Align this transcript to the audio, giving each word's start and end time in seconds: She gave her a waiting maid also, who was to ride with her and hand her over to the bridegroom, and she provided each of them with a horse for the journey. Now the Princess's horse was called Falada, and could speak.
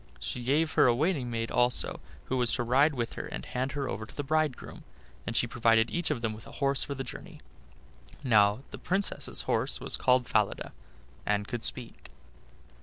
She 0.19 0.43
gave 0.43 0.73
her 0.73 0.87
a 0.87 0.95
waiting 0.95 1.29
maid 1.29 1.51
also, 1.51 1.99
who 2.25 2.37
was 2.37 2.51
to 2.55 2.63
ride 2.63 2.95
with 2.95 3.13
her 3.13 3.27
and 3.27 3.45
hand 3.45 3.73
her 3.73 3.87
over 3.87 4.07
to 4.07 4.15
the 4.15 4.23
bridegroom, 4.23 4.83
and 5.27 5.37
she 5.37 5.45
provided 5.45 5.91
each 5.91 6.09
of 6.09 6.23
them 6.23 6.33
with 6.33 6.47
a 6.47 6.53
horse 6.53 6.83
for 6.83 6.95
the 6.95 7.03
journey. 7.03 7.39
Now 8.23 8.63
the 8.71 8.79
Princess's 8.79 9.43
horse 9.43 9.79
was 9.79 9.97
called 9.97 10.25
Falada, 10.27 10.73
and 11.23 11.47
could 11.47 11.63
speak. 11.63 12.09